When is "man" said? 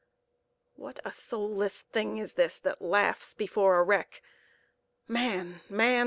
5.07-5.61, 5.69-5.99